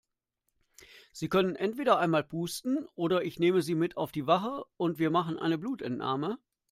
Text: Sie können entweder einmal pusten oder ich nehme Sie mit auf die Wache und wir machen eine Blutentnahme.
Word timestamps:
Sie 1.11 1.29
können 1.29 1.55
entweder 1.55 1.99
einmal 1.99 2.23
pusten 2.23 2.87
oder 2.95 3.23
ich 3.23 3.37
nehme 3.37 3.61
Sie 3.61 3.75
mit 3.75 3.97
auf 3.97 4.11
die 4.11 4.25
Wache 4.25 4.65
und 4.75 4.97
wir 4.97 5.11
machen 5.11 5.37
eine 5.37 5.59
Blutentnahme. 5.59 6.39